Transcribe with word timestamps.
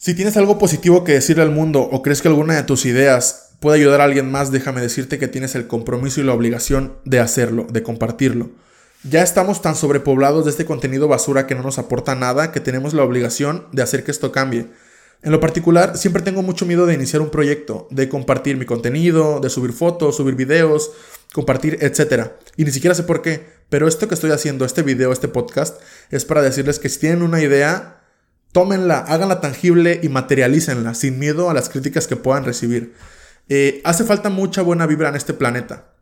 Si 0.00 0.14
tienes 0.14 0.36
algo 0.36 0.60
positivo 0.60 1.02
que 1.02 1.14
decirle 1.14 1.42
al 1.42 1.50
mundo 1.50 1.80
o 1.80 2.02
crees 2.02 2.22
que 2.22 2.28
alguna 2.28 2.54
de 2.54 2.62
tus 2.62 2.86
ideas 2.86 3.56
puede 3.58 3.78
ayudar 3.78 4.00
a 4.00 4.04
alguien 4.04 4.30
más, 4.30 4.52
déjame 4.52 4.80
decirte 4.80 5.18
que 5.18 5.26
tienes 5.26 5.56
el 5.56 5.66
compromiso 5.66 6.20
y 6.20 6.24
la 6.24 6.34
obligación 6.34 6.98
de 7.04 7.18
hacerlo, 7.18 7.66
de 7.68 7.82
compartirlo. 7.82 8.50
Ya 9.02 9.24
estamos 9.24 9.60
tan 9.60 9.74
sobrepoblados 9.74 10.44
de 10.44 10.52
este 10.52 10.64
contenido 10.64 11.08
basura 11.08 11.48
que 11.48 11.56
no 11.56 11.64
nos 11.64 11.80
aporta 11.80 12.14
nada 12.14 12.52
que 12.52 12.60
tenemos 12.60 12.94
la 12.94 13.02
obligación 13.02 13.66
de 13.72 13.82
hacer 13.82 14.04
que 14.04 14.12
esto 14.12 14.30
cambie. 14.30 14.68
En 15.24 15.32
lo 15.32 15.40
particular, 15.40 15.96
siempre 15.98 16.22
tengo 16.22 16.42
mucho 16.42 16.64
miedo 16.64 16.86
de 16.86 16.94
iniciar 16.94 17.20
un 17.20 17.30
proyecto, 17.30 17.88
de 17.90 18.08
compartir 18.08 18.56
mi 18.56 18.66
contenido, 18.66 19.40
de 19.40 19.50
subir 19.50 19.72
fotos, 19.72 20.16
subir 20.16 20.36
videos, 20.36 20.92
compartir, 21.32 21.76
etc. 21.80 22.34
Y 22.56 22.64
ni 22.64 22.70
siquiera 22.70 22.94
sé 22.94 23.02
por 23.02 23.20
qué, 23.20 23.48
pero 23.68 23.88
esto 23.88 24.06
que 24.06 24.14
estoy 24.14 24.30
haciendo, 24.30 24.64
este 24.64 24.82
video, 24.82 25.10
este 25.10 25.26
podcast, 25.26 25.80
es 26.12 26.24
para 26.24 26.40
decirles 26.40 26.78
que 26.78 26.88
si 26.88 27.00
tienen 27.00 27.22
una 27.22 27.42
idea, 27.42 27.97
tómenla, 28.52 28.98
háganla 28.98 29.40
tangible 29.40 30.00
y 30.02 30.08
materialícenla 30.08 30.94
sin 30.94 31.18
miedo 31.18 31.50
a 31.50 31.54
las 31.54 31.68
críticas 31.68 32.06
que 32.06 32.16
puedan 32.16 32.44
recibir. 32.44 32.94
Eh, 33.48 33.80
hace 33.84 34.04
falta 34.04 34.30
mucha 34.30 34.62
buena 34.62 34.86
vibra 34.86 35.08
en 35.08 35.16
este 35.16 35.34
planeta. 35.34 35.92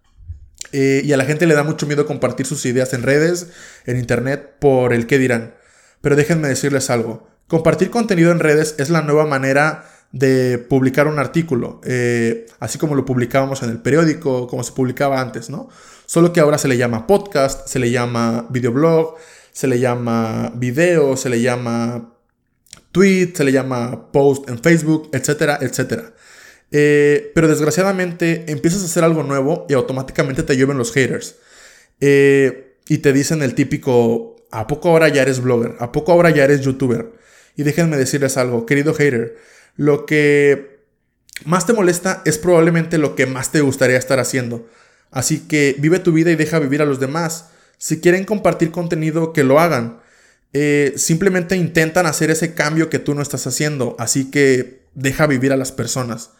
Eh, 0.73 1.03
y 1.05 1.13
a 1.13 1.17
la 1.17 1.25
gente 1.25 1.47
le 1.47 1.55
da 1.55 1.63
mucho 1.63 1.87
miedo 1.87 2.07
compartir 2.07 2.47
sus 2.47 2.65
ideas 2.67 2.93
en 2.93 3.03
redes, 3.03 3.49
en 3.85 3.99
internet, 3.99 4.57
por 4.59 4.93
el 4.93 5.07
qué 5.07 5.19
dirán. 5.19 5.55
Pero 6.01 6.17
déjenme 6.17 6.49
decirles 6.49 6.91
algo. 6.91 7.29
Compartir 7.47 7.91
contenido 7.91 8.33
en 8.33 8.41
redes 8.41 8.75
es 8.79 8.91
la 8.91 9.03
nueva 9.03 9.27
manera 9.27 9.85
de 10.13 10.59
publicar 10.59 11.09
un 11.09 11.19
artículo, 11.19 11.81
eh, 11.85 12.47
así 12.59 12.79
como 12.79 12.95
lo 12.95 13.05
publicábamos 13.05 13.63
en 13.63 13.71
el 13.71 13.79
periódico, 13.79 14.47
como 14.47 14.63
se 14.63 14.73
publicaba 14.73 15.21
antes, 15.21 15.51
¿no? 15.51 15.69
Solo 16.07 16.33
que 16.33 16.41
ahora 16.41 16.59
se 16.59 16.69
le 16.69 16.77
llama 16.77 17.07
podcast, 17.07 17.69
se 17.69 17.79
le 17.79 17.91
llama 17.91 18.47
videoblog, 18.51 19.17
se 19.53 19.67
le 19.67 19.79
llama 19.79 20.53
video, 20.57 21.17
se 21.17 21.29
le 21.29 21.41
llama 21.41 22.16
tweet, 22.97 23.35
se 23.35 23.45
le 23.45 23.53
llama 23.53 24.11
post 24.11 24.49
en 24.49 24.59
Facebook, 24.59 25.11
etcétera, 25.13 25.59
etcétera. 25.61 26.15
Eh, 26.71 27.31
pero 27.35 27.47
desgraciadamente 27.47 28.47
empiezas 28.49 28.81
a 28.81 28.87
hacer 28.87 29.05
algo 29.05 29.23
nuevo 29.23 29.67
y 29.69 29.75
automáticamente 29.75 30.43
te 30.43 30.57
llueven 30.57 30.79
los 30.79 30.93
haters. 30.93 31.37
Eh, 32.01 32.79
y 32.89 32.99
te 32.99 33.13
dicen 33.13 33.43
el 33.43 33.55
típico, 33.55 34.37
¿a 34.51 34.67
poco 34.67 34.89
ahora 34.89 35.09
ya 35.09 35.21
eres 35.21 35.43
blogger? 35.43 35.75
¿A 35.79 35.93
poco 35.93 36.13
ahora 36.13 36.31
ya 36.31 36.45
eres 36.45 36.63
youtuber? 36.63 37.13
Y 37.55 37.65
déjenme 37.65 37.99
decirles 37.99 38.39
algo, 38.39 38.65
querido 38.65 38.95
hater, 38.95 39.37
lo 39.77 40.07
que 40.07 40.81
más 41.45 41.67
te 41.67 41.75
molesta 41.75 42.23
es 42.25 42.39
probablemente 42.39 42.97
lo 42.97 43.15
que 43.15 43.27
más 43.27 43.53
te 43.53 43.61
gustaría 43.61 43.99
estar 43.99 44.21
haciendo. 44.21 44.67
Así 45.11 45.41
que 45.41 45.77
vive 45.79 45.99
tu 45.99 46.13
vida 46.13 46.31
y 46.31 46.37
deja 46.37 46.59
vivir 46.61 46.81
a 46.81 46.87
los 46.87 46.99
demás. 46.99 47.51
Si 47.77 48.01
quieren 48.01 48.25
compartir 48.25 48.71
contenido, 48.71 49.35
que 49.35 49.45
lo 49.45 49.61
hagan. 49.61 50.01
Eh, 50.53 50.95
simplemente 50.97 51.57
intentan 51.57 52.07
hacer 52.07 52.31
ese 52.31 52.55
cambio 52.55 52.89
que 52.89 52.99
tú 52.99 53.15
no 53.15 53.23
estás 53.23 53.47
haciendo. 53.47 53.97
Así 53.99 54.31
que 54.31 54.87
deja 54.95 55.27
vivir 55.27 55.53
a 55.53 55.57
las 55.57 55.73
personas. 55.73 56.31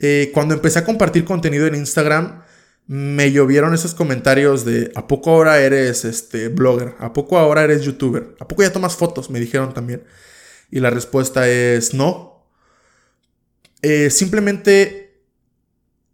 Eh, 0.00 0.30
cuando 0.34 0.54
empecé 0.54 0.80
a 0.80 0.84
compartir 0.84 1.24
contenido 1.24 1.66
en 1.66 1.74
Instagram, 1.74 2.42
me 2.86 3.32
llovieron 3.32 3.72
esos 3.72 3.94
comentarios 3.94 4.64
de 4.64 4.92
¿a 4.94 5.06
poco 5.06 5.30
ahora 5.30 5.60
eres 5.60 6.04
este 6.04 6.48
blogger? 6.48 6.94
¿A 6.98 7.12
poco 7.12 7.38
ahora 7.38 7.64
eres 7.64 7.82
youtuber? 7.82 8.34
¿A 8.40 8.48
poco 8.48 8.62
ya 8.62 8.72
tomas 8.72 8.96
fotos? 8.96 9.30
Me 9.30 9.40
dijeron 9.40 9.72
también. 9.72 10.04
Y 10.70 10.80
la 10.80 10.90
respuesta 10.90 11.48
es 11.48 11.94
no. 11.94 12.46
Eh, 13.82 14.10
simplemente 14.10 15.04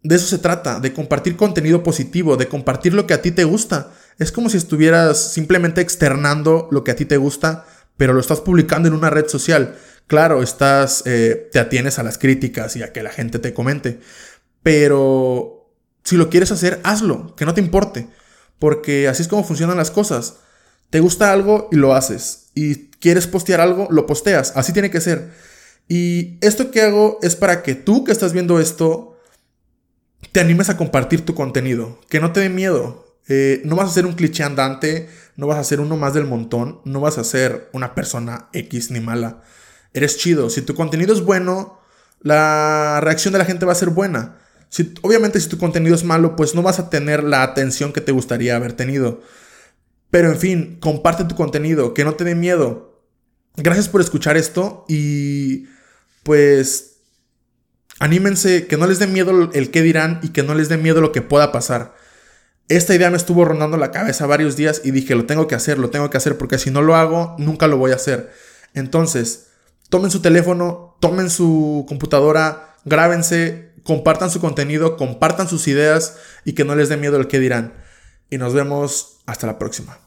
de 0.03 0.17
eso 0.17 0.27
se 0.27 0.39
trata, 0.39 0.81
de 0.81 0.93
compartir 0.93 1.37
contenido 1.37 1.83
positivo, 1.83 2.37
de 2.37 2.49
compartir 2.49 2.95
lo 2.95 3.07
que 3.07 3.15
a 3.15 3.23
ti 3.23 3.31
te 3.31 3.45
gusta. 3.45 3.93
Es 4.21 4.33
como 4.33 4.51
si 4.51 4.59
estuvieras 4.59 5.33
simplemente 5.33 5.81
externando 5.81 6.69
lo 6.71 6.85
que 6.85 6.91
a 6.91 6.97
ti 6.97 7.07
te 7.07 7.17
gusta, 7.17 7.65
pero 7.97 8.13
lo 8.13 8.21
estás 8.21 8.43
publicando 8.43 8.87
en 8.87 8.95
una 8.95 9.09
red 9.09 9.27
social. 9.27 9.77
Claro, 10.07 10.43
estás, 10.43 11.03
eh, 11.07 11.49
te 11.51 11.59
atienes 11.59 11.99
a 11.99 12.03
las 12.03 12.19
críticas 12.19 12.77
y 12.77 12.83
a 12.83 12.93
que 12.93 13.03
la 13.03 13.09
gente 13.11 13.39
te 13.39 13.55
comente, 13.55 13.99
pero 14.63 15.73
si 16.05 16.19
lo 16.19 16.29
quieres 16.29 16.53
hacer, 16.53 16.81
hazlo, 16.83 17.35
que 17.35 17.47
no 17.47 17.55
te 17.55 17.63
importe, 17.63 18.09
porque 18.59 19.09
así 19.09 19.23
es 19.23 19.29
como 19.29 19.43
funcionan 19.43 19.79
las 19.79 19.91
cosas. 19.91 20.37
Te 20.91 21.01
gusta 21.01 21.33
algo 21.33 21.71
y 21.73 21.77
lo 21.77 21.95
haces, 21.95 22.51
y 22.55 22.91
quieres 23.01 23.27
postear 23.27 23.63
algo, 23.63 23.89
lo 23.91 24.05
posteas, 24.05 24.53
así 24.55 24.75
tiene 24.75 24.91
que 24.91 25.01
ser. 25.01 25.31
Y 25.89 26.37
esto 26.43 26.71
que 26.71 26.83
hago 26.83 27.19
es 27.23 27.37
para 27.37 27.63
que 27.63 27.75
tú 27.75 28.05
que 28.05 28.13
estás 28.13 28.35
viendo 28.35 28.61
esto 28.61 29.19
te 30.33 30.41
animes 30.41 30.69
a 30.69 30.77
compartir 30.77 31.25
tu 31.25 31.35
contenido, 31.35 32.01
que 32.11 32.21
no 32.21 32.33
te 32.33 32.41
dé 32.41 32.51
miedo. 32.51 33.10
Eh, 33.29 33.63
no 33.65 33.77
vas 33.77 33.91
a 33.91 33.95
ser 33.95 34.07
un 34.07 34.15
cliché 34.15 34.43
andante, 34.43 35.09
no 35.37 35.47
vas 35.47 35.59
a 35.59 35.65
ser 35.65 35.81
uno 35.81 35.97
más 35.97 36.15
del 36.15 36.27
montón, 36.27 36.81
no 36.85 37.01
vas 37.01 37.19
a 37.19 37.25
ser 37.25 37.69
una 37.73 37.95
persona 37.95 38.49
X 38.53 38.91
ni 38.91 39.01
mala. 39.01 39.43
Eres 39.93 40.17
chido. 40.17 40.51
Si 40.51 40.63
tu 40.63 40.75
contenido 40.75 41.13
es 41.13 41.23
bueno, 41.23 41.81
la 42.21 43.01
reacción 43.03 43.33
de 43.33 43.39
la 43.39 43.45
gente 43.45 43.67
va 43.67 43.73
a 43.73 43.77
ser 43.77 43.91
buena. 43.91 44.39
Si, 44.69 44.95
obviamente 45.03 45.41
si 45.41 45.49
tu 45.49 45.59
contenido 45.59 45.95
es 45.95 46.05
malo, 46.05 46.37
pues 46.37 46.55
no 46.55 46.63
vas 46.63 46.79
a 46.79 46.91
tener 46.91 47.25
la 47.25 47.43
atención 47.43 47.93
que 47.93 48.01
te 48.01 48.13
gustaría 48.13 48.57
haber 48.57 48.73
tenido. 48.73 49.23
Pero 50.11 50.31
en 50.31 50.39
fin, 50.39 50.79
comparte 50.81 51.25
tu 51.25 51.35
contenido, 51.37 51.95
que 51.95 52.05
no 52.05 52.15
te 52.15 52.25
dé 52.25 52.35
miedo. 52.35 53.05
Gracias 53.57 53.89
por 53.89 54.01
escuchar 54.01 54.37
esto 54.37 54.85
y 54.89 55.67
pues 56.23 56.91
Anímense, 58.01 58.67
que 58.67 58.79
no 58.79 58.87
les 58.87 58.99
dé 58.99 59.07
miedo 59.07 59.51
el 59.53 59.71
qué 59.71 59.83
dirán 59.83 60.21
y 60.23 60.31
que 60.31 60.43
no 60.43 60.55
les 60.55 60.71
dé 60.71 60.79
miedo 60.79 61.03
lo 61.03 61.13
que 61.13 61.21
pueda 61.21 61.53
pasar. 61.53 61.95
Esta 62.71 62.95
idea 62.95 63.11
me 63.11 63.17
estuvo 63.17 63.45
rondando 63.45 63.77
la 63.77 63.91
cabeza 63.91 64.27
varios 64.27 64.55
días 64.55 64.83
y 64.85 64.93
dije, 64.93 65.17
lo 65.17 65.27
tengo 65.27 65.49
que 65.49 65.57
hacer, 65.57 65.77
lo 65.77 65.91
tengo 65.91 66.09
que 66.09 66.17
hacer, 66.17 66.39
porque 66.39 66.57
si 66.57 66.71
no 66.71 66.83
lo 66.83 66.95
hago, 66.95 67.35
nunca 67.37 67.67
lo 67.67 67.79
voy 67.79 67.91
a 67.91 67.97
hacer. 67.97 68.31
Entonces, 68.75 69.49
tomen 69.89 70.13
su 70.13 70.23
teléfono, 70.23 70.97
tomen 71.01 71.31
su 71.31 71.85
computadora, 71.89 72.77
grábense, 72.85 73.73
compartan 73.83 74.31
su 74.31 74.41
contenido, 74.41 74.97
compartan 74.97 75.49
sus 75.49 75.67
ideas 75.67 76.19
y 76.45 76.53
que 76.53 76.65
no 76.65 76.77
les 76.77 76.89
dé 76.89 76.97
miedo 76.97 77.17
el 77.17 77.27
qué 77.27 77.41
dirán. 77.41 77.75
Y 78.31 78.39
nos 78.39 78.55
vemos 78.55 79.19
hasta 79.27 79.49
la 79.49 79.59
próxima. 79.59 79.99